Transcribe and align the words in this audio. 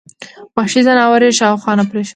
وحشي 0.55 0.81
ځناور 0.87 1.21
یې 1.25 1.37
شاوخوا 1.39 1.73
نه 1.79 1.83
پرېښود. 1.89 2.09